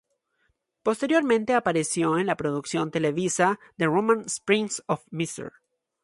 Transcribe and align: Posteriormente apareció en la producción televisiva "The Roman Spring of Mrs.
Posteriormente 0.81 1.53
apareció 1.53 2.17
en 2.17 2.25
la 2.25 2.35
producción 2.35 2.89
televisiva 2.89 3.59
"The 3.77 3.85
Roman 3.85 4.21
Spring 4.25 4.69
of 4.87 5.03
Mrs. 5.11 5.51